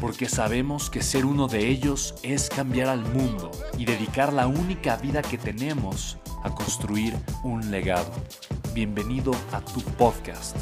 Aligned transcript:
porque 0.00 0.28
sabemos 0.28 0.90
que 0.90 1.02
ser 1.02 1.24
uno 1.24 1.48
de 1.48 1.68
ellos 1.68 2.14
es 2.22 2.48
cambiar 2.48 2.88
al 2.88 3.00
mundo 3.12 3.50
y 3.78 3.84
dedicar 3.84 4.32
la 4.32 4.46
única 4.46 4.96
vida 4.96 5.22
que 5.22 5.38
tenemos 5.38 6.18
a 6.42 6.54
construir 6.54 7.14
un 7.42 7.70
legado. 7.70 8.12
Bienvenido 8.74 9.32
a 9.52 9.60
tu 9.60 9.80
podcast, 9.80 10.56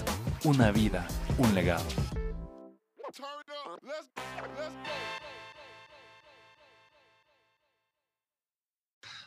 Una 0.45 0.71
vida, 0.71 1.07
un 1.39 1.55
legado. 1.55 1.85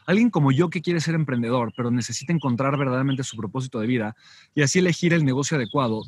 Alguien 0.05 0.29
como 0.29 0.53
yo 0.53 0.69
que 0.69 0.81
quiere 0.81 1.01
ser 1.01 1.15
emprendedor, 1.15 1.73
pero 1.75 1.91
necesita 1.91 2.31
encontrar 2.31 2.77
verdaderamente 2.77 3.23
su 3.23 3.35
propósito 3.35 3.79
de 3.79 3.87
vida 3.87 4.15
y 4.55 4.61
así 4.61 4.79
elegir 4.79 5.13
el 5.13 5.25
negocio 5.25 5.57
adecuado, 5.57 6.03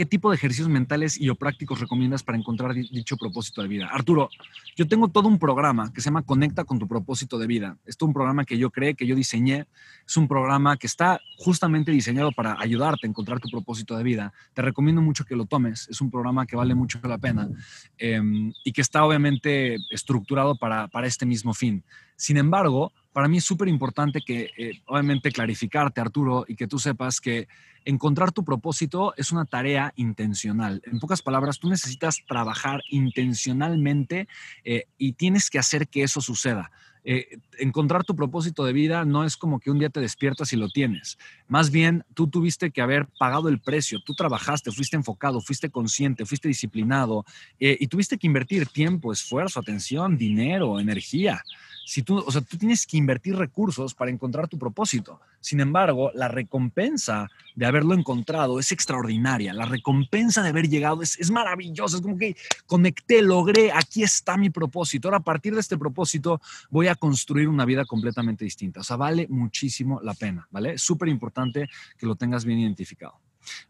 ¿qué 0.00 0.06
tipo 0.06 0.30
de 0.30 0.36
ejercicios 0.36 0.70
mentales 0.70 1.20
y 1.20 1.28
o 1.28 1.34
prácticos 1.34 1.78
recomiendas 1.78 2.22
para 2.22 2.38
encontrar 2.38 2.72
dicho 2.72 3.18
propósito 3.18 3.60
de 3.60 3.68
vida? 3.68 3.86
Arturo, 3.92 4.30
yo 4.74 4.88
tengo 4.88 5.08
todo 5.08 5.28
un 5.28 5.38
programa 5.38 5.92
que 5.92 6.00
se 6.00 6.06
llama 6.06 6.22
Conecta 6.22 6.64
con 6.64 6.78
tu 6.78 6.88
propósito 6.88 7.38
de 7.38 7.46
vida. 7.46 7.76
es 7.84 7.98
un 8.00 8.14
programa 8.14 8.46
que 8.46 8.56
yo 8.56 8.70
creé, 8.70 8.94
que 8.94 9.06
yo 9.06 9.14
diseñé. 9.14 9.66
Es 10.06 10.16
un 10.16 10.26
programa 10.26 10.78
que 10.78 10.86
está 10.86 11.20
justamente 11.36 11.90
diseñado 11.90 12.32
para 12.32 12.58
ayudarte 12.58 13.06
a 13.06 13.10
encontrar 13.10 13.40
tu 13.40 13.50
propósito 13.50 13.94
de 13.94 14.02
vida. 14.02 14.32
Te 14.54 14.62
recomiendo 14.62 15.02
mucho 15.02 15.26
que 15.26 15.36
lo 15.36 15.44
tomes. 15.44 15.86
Es 15.90 16.00
un 16.00 16.10
programa 16.10 16.46
que 16.46 16.56
vale 16.56 16.74
mucho 16.74 16.98
la 17.02 17.18
pena 17.18 17.50
em, 17.98 18.54
y 18.64 18.72
que 18.72 18.80
está 18.80 19.04
obviamente 19.04 19.76
estructurado 19.90 20.56
para, 20.56 20.88
para 20.88 21.08
este 21.08 21.26
mismo 21.26 21.52
fin. 21.52 21.84
Sin 22.20 22.36
embargo, 22.36 22.92
para 23.14 23.28
mí 23.28 23.38
es 23.38 23.44
súper 23.44 23.68
importante 23.68 24.20
que, 24.20 24.50
eh, 24.58 24.82
obviamente, 24.84 25.32
clarificarte, 25.32 26.02
Arturo, 26.02 26.44
y 26.46 26.54
que 26.54 26.66
tú 26.66 26.78
sepas 26.78 27.18
que 27.18 27.48
encontrar 27.86 28.30
tu 28.30 28.44
propósito 28.44 29.14
es 29.16 29.32
una 29.32 29.46
tarea 29.46 29.94
intencional. 29.96 30.82
En 30.84 31.00
pocas 31.00 31.22
palabras, 31.22 31.58
tú 31.58 31.70
necesitas 31.70 32.22
trabajar 32.28 32.82
intencionalmente 32.90 34.28
eh, 34.64 34.84
y 34.98 35.14
tienes 35.14 35.48
que 35.48 35.58
hacer 35.58 35.88
que 35.88 36.02
eso 36.02 36.20
suceda. 36.20 36.70
Eh, 37.04 37.38
encontrar 37.58 38.04
tu 38.04 38.14
propósito 38.14 38.66
de 38.66 38.74
vida 38.74 39.06
no 39.06 39.24
es 39.24 39.38
como 39.38 39.58
que 39.58 39.70
un 39.70 39.78
día 39.78 39.88
te 39.88 40.00
despiertas 40.00 40.52
y 40.52 40.56
lo 40.56 40.68
tienes. 40.68 41.16
Más 41.48 41.70
bien, 41.70 42.04
tú 42.12 42.28
tuviste 42.28 42.70
que 42.70 42.82
haber 42.82 43.06
pagado 43.18 43.48
el 43.48 43.60
precio, 43.60 44.02
tú 44.04 44.12
trabajaste, 44.12 44.72
fuiste 44.72 44.96
enfocado, 44.96 45.40
fuiste 45.40 45.70
consciente, 45.70 46.26
fuiste 46.26 46.48
disciplinado 46.48 47.24
y 47.58 47.86
tuviste 47.86 48.18
que 48.18 48.26
invertir 48.26 48.66
tiempo, 48.66 49.14
esfuerzo, 49.14 49.58
atención, 49.58 50.18
dinero, 50.18 50.78
energía 50.78 51.42
si 51.90 52.04
tú, 52.04 52.18
o 52.18 52.30
sea, 52.30 52.40
tú 52.40 52.56
tienes 52.56 52.86
que 52.86 52.96
invertir 52.96 53.34
recursos 53.34 53.94
para 53.94 54.12
encontrar 54.12 54.46
tu 54.46 54.56
propósito. 54.56 55.20
Sin 55.40 55.58
embargo, 55.58 56.12
la 56.14 56.28
recompensa 56.28 57.28
de 57.56 57.66
haberlo 57.66 57.94
encontrado 57.94 58.60
es 58.60 58.70
extraordinaria. 58.70 59.52
La 59.52 59.64
recompensa 59.64 60.40
de 60.40 60.50
haber 60.50 60.68
llegado 60.68 61.02
es, 61.02 61.18
es 61.18 61.32
maravillosa. 61.32 61.96
Es 61.96 62.02
como 62.02 62.16
que 62.16 62.36
conecté, 62.66 63.22
logré, 63.22 63.72
aquí 63.72 64.04
está 64.04 64.36
mi 64.36 64.50
propósito. 64.50 65.08
Ahora, 65.08 65.18
a 65.18 65.24
partir 65.24 65.52
de 65.52 65.58
este 65.58 65.76
propósito, 65.76 66.40
voy 66.70 66.86
a 66.86 66.94
construir 66.94 67.48
una 67.48 67.64
vida 67.64 67.84
completamente 67.84 68.44
distinta. 68.44 68.78
O 68.78 68.84
sea, 68.84 68.94
vale 68.94 69.26
muchísimo 69.28 70.00
la 70.00 70.14
pena, 70.14 70.46
¿vale? 70.52 70.78
Súper 70.78 71.08
importante 71.08 71.68
que 71.98 72.06
lo 72.06 72.14
tengas 72.14 72.44
bien 72.44 72.60
identificado. 72.60 73.18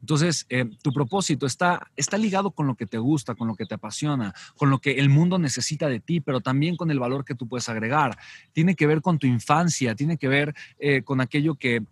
Entonces, 0.00 0.46
eh, 0.48 0.64
tu 0.82 0.92
propósito 0.92 1.46
está, 1.46 1.90
está 1.96 2.18
ligado 2.18 2.50
con 2.50 2.66
lo 2.66 2.74
que 2.74 2.86
te 2.86 2.98
gusta, 2.98 3.34
con 3.34 3.48
lo 3.48 3.54
que 3.54 3.66
te 3.66 3.74
apasiona, 3.74 4.34
con 4.56 4.70
lo 4.70 4.78
que 4.78 4.92
el 4.92 5.08
mundo 5.08 5.38
necesita 5.38 5.88
de 5.88 6.00
ti, 6.00 6.20
pero 6.20 6.40
también 6.40 6.76
con 6.76 6.90
el 6.90 6.98
valor 6.98 7.24
que 7.24 7.34
tú 7.34 7.48
puedes 7.48 7.68
agregar. 7.68 8.18
Tiene 8.52 8.74
que 8.74 8.86
ver 8.86 9.00
con 9.00 9.18
tu 9.18 9.26
infancia, 9.26 9.94
tiene 9.94 10.16
que 10.16 10.28
ver 10.28 10.54
eh, 10.78 11.02
con 11.02 11.20
aquello 11.20 11.54
que, 11.54 11.82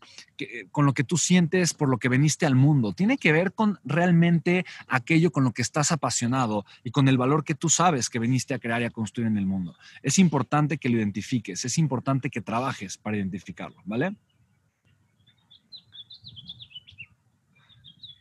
con 0.70 0.86
lo 0.86 0.94
que 0.94 1.04
tú 1.04 1.16
sientes 1.16 1.74
por 1.74 1.88
lo 1.88 1.98
que 1.98 2.08
veniste 2.08 2.46
al 2.46 2.54
mundo. 2.54 2.92
Tiene 2.92 3.18
que 3.18 3.32
ver 3.32 3.52
con 3.52 3.78
realmente 3.84 4.64
aquello 4.86 5.30
con 5.30 5.44
lo 5.44 5.52
que 5.52 5.62
estás 5.62 5.92
apasionado 5.92 6.64
y 6.84 6.90
con 6.90 7.08
el 7.08 7.18
valor 7.18 7.44
que 7.44 7.54
tú 7.54 7.68
sabes 7.68 8.08
que 8.08 8.18
veniste 8.18 8.54
a 8.54 8.58
crear 8.58 8.82
y 8.82 8.84
a 8.84 8.90
construir 8.90 9.28
en 9.28 9.38
el 9.38 9.46
mundo. 9.46 9.76
Es 10.02 10.18
importante 10.18 10.78
que 10.78 10.88
lo 10.88 10.98
identifiques, 10.98 11.64
es 11.64 11.78
importante 11.78 12.30
que 12.30 12.40
trabajes 12.40 12.96
para 12.96 13.16
identificarlo, 13.16 13.82
¿vale? 13.84 14.14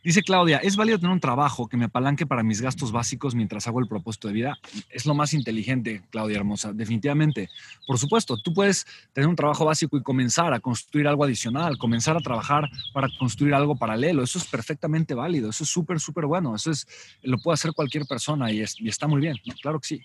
Dice 0.08 0.22
Claudia, 0.22 0.56
¿es 0.56 0.74
válido 0.74 0.98
tener 0.98 1.12
un 1.12 1.20
trabajo 1.20 1.68
que 1.68 1.76
me 1.76 1.84
apalanque 1.84 2.24
para 2.24 2.42
mis 2.42 2.62
gastos 2.62 2.92
básicos 2.92 3.34
mientras 3.34 3.68
hago 3.68 3.78
el 3.78 3.86
propósito 3.86 4.28
de 4.28 4.32
vida? 4.32 4.58
Es 4.88 5.04
lo 5.04 5.14
más 5.14 5.34
inteligente, 5.34 6.00
Claudia 6.08 6.38
Hermosa, 6.38 6.72
definitivamente. 6.72 7.50
Por 7.86 7.98
supuesto, 7.98 8.38
tú 8.38 8.54
puedes 8.54 8.86
tener 9.12 9.28
un 9.28 9.36
trabajo 9.36 9.66
básico 9.66 9.98
y 9.98 10.02
comenzar 10.02 10.54
a 10.54 10.60
construir 10.60 11.06
algo 11.08 11.24
adicional, 11.24 11.76
comenzar 11.76 12.16
a 12.16 12.20
trabajar 12.20 12.70
para 12.94 13.10
construir 13.18 13.52
algo 13.52 13.76
paralelo. 13.76 14.22
Eso 14.22 14.38
es 14.38 14.46
perfectamente 14.46 15.12
válido, 15.12 15.50
eso 15.50 15.64
es 15.64 15.68
súper, 15.68 16.00
súper 16.00 16.24
bueno. 16.24 16.54
Eso 16.54 16.70
es, 16.70 16.86
lo 17.22 17.36
puede 17.36 17.56
hacer 17.56 17.74
cualquier 17.74 18.06
persona 18.06 18.50
y, 18.50 18.64
y 18.78 18.88
está 18.88 19.08
muy 19.08 19.20
bien, 19.20 19.36
claro 19.60 19.78
que 19.78 19.88
sí. 19.88 20.02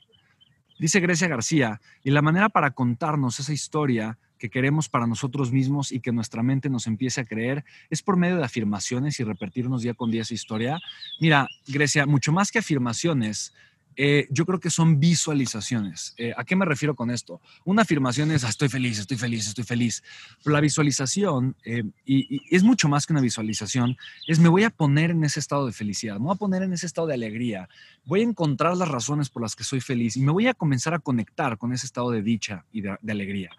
Dice 0.79 0.99
Grecia 0.99 1.29
García, 1.29 1.79
y 2.03 2.11
la 2.11 2.21
manera 2.21 2.49
para 2.49 2.71
contarnos 2.71 3.39
esa 3.39 3.53
historia 3.53 4.17
que 4.43 4.49
queremos 4.49 4.89
para 4.89 5.07
nosotros 5.07 5.53
mismos 5.53 5.93
y 5.93 6.01
que 6.01 6.11
nuestra 6.11 6.43
mente 6.43 6.69
nos 6.69 6.85
empiece 6.85 7.21
a 7.21 7.23
creer 7.23 7.63
es 7.89 8.01
por 8.01 8.17
medio 8.17 8.35
de 8.35 8.43
afirmaciones 8.43 9.17
y 9.21 9.23
repetirnos 9.23 9.83
día 9.83 9.93
con 9.93 10.11
día 10.11 10.23
esa 10.23 10.33
historia. 10.33 10.81
Mira, 11.21 11.47
Grecia, 11.65 12.05
mucho 12.05 12.33
más 12.33 12.51
que 12.51 12.59
afirmaciones, 12.59 13.53
eh, 13.95 14.27
yo 14.29 14.45
creo 14.45 14.59
que 14.59 14.69
son 14.69 14.99
visualizaciones. 14.99 16.13
Eh, 16.17 16.33
¿A 16.35 16.43
qué 16.43 16.55
me 16.55 16.65
refiero 16.65 16.95
con 16.95 17.11
esto? 17.11 17.41
Una 17.65 17.83
afirmación 17.83 18.31
es, 18.31 18.43
ah, 18.43 18.49
estoy 18.49 18.69
feliz, 18.69 18.99
estoy 18.99 19.17
feliz, 19.17 19.47
estoy 19.47 19.63
feliz. 19.63 20.03
Pero 20.43 20.53
la 20.53 20.61
visualización, 20.61 21.55
eh, 21.65 21.83
y, 22.05 22.41
es 22.55 22.63
mucho 22.63 22.89
más 22.89 23.05
que 23.05 23.13
una 23.13 23.21
visualización, 23.21 23.97
es 24.27 24.39
me 24.39 24.49
voy 24.49 24.63
a 24.63 24.69
poner 24.69 25.11
en 25.11 25.23
ese 25.23 25.39
estado 25.39 25.65
de 25.65 25.73
felicidad, 25.73 26.15
me 26.15 26.25
voy 26.25 26.35
a 26.35 26.37
poner 26.37 26.63
en 26.63 26.73
ese 26.73 26.85
estado 26.85 27.07
de 27.07 27.13
alegría, 27.13 27.69
voy 28.05 28.21
a 28.21 28.23
encontrar 28.23 28.75
las 28.77 28.89
razones 28.89 29.29
por 29.29 29.41
las 29.41 29.55
que 29.55 29.63
soy 29.63 29.81
feliz 29.81 30.17
y 30.17 30.21
me 30.21 30.31
voy 30.31 30.47
a 30.47 30.53
comenzar 30.53 30.93
a 30.93 30.99
conectar 30.99 31.57
con 31.57 31.73
ese 31.73 31.85
estado 31.85 32.11
de 32.11 32.21
dicha 32.21 32.65
y 32.71 32.81
de, 32.81 32.97
alegría. 33.09 33.51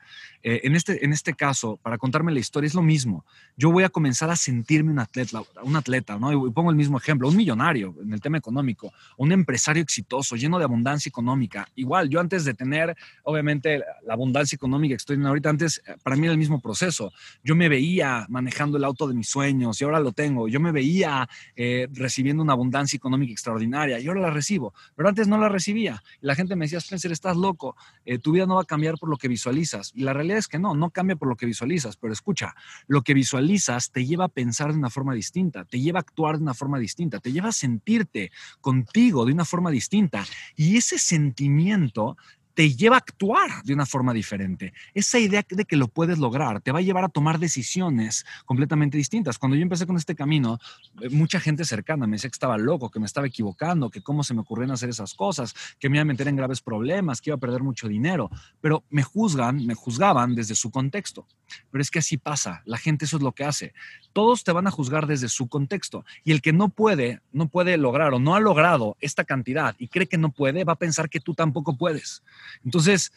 en, 0.43 0.75
este, 0.75 1.05
en 1.05 1.13
este 1.13 1.35
caso, 1.35 1.79
para 1.83 1.97
contarme 1.97 2.33
la 2.33 2.41
historia, 2.41 2.67
es 2.67 2.75
lo 2.75 2.83
mismo. 2.83 3.25
Yo 3.57 3.71
voy 3.71 3.85
a 3.85 3.89
comenzar 3.89 4.31
a 4.31 4.37
sentirme 4.37 4.91
un 4.91 4.99
atleta, 4.99 5.43
un 5.63 5.77
atleta, 5.77 6.19
¿no? 6.19 6.33
Y 6.33 6.51
pongo 6.51 6.71
el 6.71 6.77
mismo 6.77 6.99
ejemplo, 6.99 7.29
un 7.29 7.37
millonario 7.37 7.95
en 8.03 8.13
el 8.13 8.21
tema 8.21 8.39
económico, 8.39 8.93
un 9.17 9.33
empresario 9.33 9.83
exitoso 9.83 10.24
lleno 10.33 10.59
de 10.59 10.65
abundancia 10.65 11.09
económica. 11.09 11.69
Igual, 11.75 12.09
yo 12.09 12.21
antes 12.21 12.45
de 12.45 12.55
tener, 12.55 12.97
obviamente, 13.23 13.83
la 14.07 14.15
abundancia 14.15 14.57
económica 14.57 14.93
que 14.93 14.97
estoy 14.97 15.15
teniendo 15.15 15.29
ahorita, 15.29 15.51
antes, 15.51 15.83
eh, 15.87 15.97
para 16.03 16.17
mí 16.17 16.25
era 16.25 16.33
el 16.33 16.39
mismo 16.39 16.61
proceso. 16.61 17.13
Yo 17.43 17.55
me 17.55 17.69
veía 17.69 18.27
manejando 18.29 18.79
el 18.79 18.85
auto 18.85 19.07
de 19.07 19.15
mis 19.15 19.29
sueños 19.29 19.81
y 19.81 19.85
ahora 19.85 20.01
lo 20.01 20.13
tengo. 20.13 20.49
Yo 20.49 20.61
me 20.61 20.73
veía 20.73 21.29
eh, 21.57 21.89
recibiendo 21.93 22.43
una 22.43 22.55
abundancia 22.55 22.97
económica 22.97 23.33
extraordinaria 23.33 24.01
y 24.01 24.09
ahora 24.09 24.21
la 24.21 24.31
recibo, 24.31 24.75
pero 24.97 25.09
antes 25.09 25.29
no 25.29 25.39
la 25.39 25.49
recibía. 25.49 26.03
La 26.21 26.35
gente 26.35 26.57
me 26.57 26.65
decía, 26.65 26.79
Spencer, 26.79 27.13
estás 27.13 27.37
loco, 27.37 27.77
eh, 28.05 28.19
tu 28.19 28.33
vida 28.33 28.47
no 28.47 28.57
va 28.57 28.63
a 28.63 28.67
cambiar 28.67 28.97
por 28.99 29.09
lo 29.09 29.17
que 29.17 29.29
visualizas. 29.29 29.93
Y 29.95 30.03
la 30.05 30.13
realidad 30.13 30.39
es 30.39 30.49
que 30.49 30.59
no, 30.59 30.75
no 30.75 30.91
cambia 30.91 31.17
por 31.17 31.29
lo 31.29 31.37
que 31.37 31.47
visualizas, 31.47 31.97
pero 31.97 32.13
escucha, 32.13 32.55
lo 32.87 33.03
que 33.03 33.15
visualizas 33.15 33.91
te 33.91 34.05
lleva 34.07 34.27
a 34.27 34.29
pensar 34.29 34.73
de 34.73 34.79
una 34.79 34.91
forma 34.91 35.15
distinta, 35.15 35.65
te 35.65 35.81
lleva 35.81 35.99
a 35.99 36.03
actuar 36.03 36.37
de 36.37 36.43
una 36.43 36.55
forma 36.55 36.79
distinta, 36.79 37.21
te 37.21 37.33
lleva 37.33 37.49
a 37.49 37.53
sentirte 37.53 38.31
contigo 38.61 39.25
de 39.25 39.33
una 39.33 39.45
forma 39.45 39.71
distinta 39.71 40.14
y 40.57 40.77
ese 40.77 40.99
sentimiento 40.99 42.17
te 42.55 42.75
lleva 42.75 42.97
a 42.97 42.99
actuar 42.99 43.63
de 43.65 43.75
una 43.75 43.85
forma 43.85 44.13
diferente. 44.13 44.73
Esa 44.95 45.19
idea 45.19 45.45
de 45.49 45.65
que 45.65 45.77
lo 45.77 45.89
puedes 45.89 46.19
lograr 46.19 46.61
te 46.61 46.73
va 46.73 46.79
a 46.79 46.83
llevar 46.83 47.05
a 47.05 47.09
tomar 47.09 47.39
decisiones 47.39 48.25
completamente 48.47 48.97
distintas. 48.97 49.39
Cuando 49.39 49.57
yo 49.57 49.63
empecé 49.63 49.87
con 49.87 49.97
este 49.97 50.15
camino, 50.15 50.59
eh, 51.01 51.11
mucha 51.11 51.41
gente 51.41 51.65
cercana 51.65 52.07
me 52.07 52.17
decía 52.17 52.31
que 52.31 52.35
estaba 52.35 52.57
loco, 52.57 52.91
que 52.91 53.01
me 53.01 53.07
estaba 53.07 53.27
equivocando, 53.27 53.91
que 53.91 54.03
cómo 54.03 54.23
se 54.23 54.35
me 54.35 54.41
ocurrían 54.41 54.71
hacer 54.71 54.89
esas 54.89 55.15
cosas, 55.15 55.55
que 55.79 55.89
me 55.89 55.97
iba 55.97 56.03
a 56.03 56.07
meter 56.07 56.29
en 56.29 56.37
graves 56.37 56.61
problemas, 56.61 57.21
que 57.21 57.31
iba 57.31 57.37
a 57.37 57.41
perder 57.41 57.63
mucho 57.63 57.89
dinero, 57.89 58.31
pero 58.61 58.85
me 58.89 59.03
juzgan, 59.03 59.67
me 59.67 59.75
juzgaban 59.75 60.35
desde 60.35 60.55
su 60.55 60.71
contexto. 60.71 61.27
Pero 61.71 61.83
es 61.83 61.91
que 61.91 61.99
así 61.99 62.17
pasa, 62.17 62.63
la 62.65 62.79
gente 62.79 63.05
eso 63.05 63.17
es 63.17 63.23
lo 63.23 63.33
que 63.33 63.45
hace. 63.45 63.75
Todos 64.13 64.45
te 64.45 64.53
van 64.53 64.67
a 64.67 64.71
juzgar 64.71 65.07
desde 65.07 65.29
su 65.29 65.49
contexto 65.49 66.05
y 66.25 66.33
el 66.33 66.41
que 66.41 66.53
no 66.53 66.69
puede, 66.69 67.21
no 67.33 67.49
puede 67.49 67.77
lograr 67.77 68.15
o 68.15 68.21
no 68.21 68.35
ha 68.35 68.41
logrado 68.41 68.97
esta 69.01 69.25
cantidad 69.25 69.75
y 69.79 69.89
cree 69.89 70.07
que 70.07 70.19
no 70.19 70.31
puede, 70.31 70.65
va 70.65 70.75
a 70.75 70.79
pensar 70.79 71.11
que 71.11 71.21
tú 71.21 71.35
tampoco 71.35 71.77
puedes. 71.77 72.23
Entonces, 72.65 73.13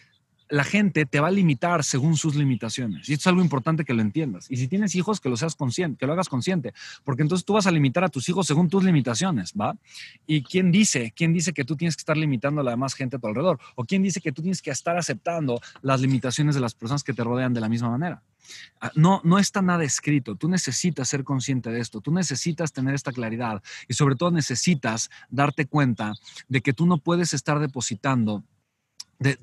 la 0.50 0.63
gente 0.63 1.06
te 1.06 1.19
va 1.19 1.27
a 1.27 1.31
limitar 1.31 1.83
según 1.83 2.15
sus 2.15 2.35
limitaciones. 2.35 3.09
Y 3.09 3.13
esto 3.13 3.24
es 3.24 3.27
algo 3.27 3.41
importante 3.41 3.83
que 3.83 3.94
lo 3.94 4.01
entiendas. 4.01 4.50
Y 4.50 4.57
si 4.57 4.68
tienes 4.68 4.95
hijos, 4.95 5.19
que 5.19 5.29
lo 5.29 5.38
seas 5.38 5.56
consciente, 5.56 5.97
que 5.97 6.07
lo 6.07 6.13
hagas 6.13 6.29
consciente, 6.29 6.74
porque 7.03 7.21
entonces 7.21 7.45
tú 7.45 7.53
vas 7.53 7.68
a 7.68 7.71
limitar 7.71 8.03
a 8.03 8.09
tus 8.09 8.27
hijos 8.29 8.47
según 8.47 8.69
tus 8.69 8.83
limitaciones, 8.83 9.53
¿va? 9.59 9.75
¿Y 10.25 10.44
quién 10.44 10.71
dice? 10.71 11.13
¿Quién 11.15 11.33
dice 11.33 11.53
que 11.53 11.65
tú 11.65 11.75
tienes 11.75 11.95
que 11.95 12.01
estar 12.01 12.18
limitando 12.18 12.62
a 12.62 12.63
la 12.63 12.71
demás 12.71 12.94
gente 12.94 13.18
a 13.18 13.19
tu 13.19 13.27
alrededor? 13.27 13.59
¿O 13.75 13.83
quién 13.83 14.01
dice 14.03 14.21
que 14.21 14.31
tú 14.31 14.41
tienes 14.41 14.62
que 14.62 14.71
estar 14.71 14.97
aceptando 14.97 15.59
las 15.81 16.01
limitaciones 16.01 16.56
de 16.56 16.62
las 16.62 16.73
personas 16.73 17.03
que 17.03 17.13
te 17.13 17.23
rodean 17.23 17.53
de 17.53 17.62
la 17.62 17.69
misma 17.69 17.89
manera? 17.89 18.23
Ah, 18.80 18.91
no, 18.95 19.19
no 19.25 19.39
está 19.39 19.62
nada 19.62 19.83
escrito. 19.83 20.35
Tú 20.35 20.47
necesitas 20.47 21.09
ser 21.09 21.25
consciente 21.25 21.69
de 21.69 21.81
esto. 21.81 22.00
Tú 22.00 22.13
necesitas 22.13 22.71
tener 22.71 22.95
esta 22.95 23.12
claridad 23.12 23.62
y 23.89 23.94
sobre 23.94 24.15
todo 24.15 24.31
necesitas 24.31 25.09
darte 25.30 25.65
cuenta 25.65 26.13
de 26.47 26.62
que 26.62 26.71
tú 26.71 26.85
no 26.85 26.97
puedes 27.00 27.33
estar 27.33 27.59
depositando 27.59 28.45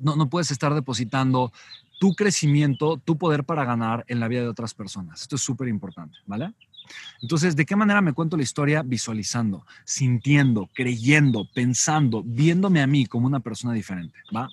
no, 0.00 0.28
puedes 0.28 0.50
estar 0.50 0.74
depositando 0.74 1.52
tu 1.98 2.14
crecimiento, 2.14 2.96
tu 2.98 3.16
poder 3.16 3.44
para 3.44 3.64
ganar 3.64 4.04
en 4.08 4.20
la 4.20 4.28
vida 4.28 4.42
de 4.42 4.48
otras 4.48 4.74
personas. 4.74 5.22
Esto 5.22 5.36
es 5.36 5.42
súper 5.42 5.68
importante, 5.68 6.18
¿vale? 6.26 6.52
Entonces, 7.22 7.56
¿de 7.56 7.64
qué 7.64 7.76
manera 7.76 8.00
me 8.00 8.12
cuento 8.12 8.36
la 8.36 8.42
historia? 8.42 8.82
Visualizando, 8.82 9.64
sintiendo, 9.84 10.68
creyendo, 10.74 11.48
pensando, 11.54 12.22
viéndome 12.24 12.82
a 12.82 12.86
mí 12.86 13.06
como 13.06 13.26
una 13.26 13.40
persona 13.40 13.72
diferente, 13.72 14.18
¿va? 14.34 14.48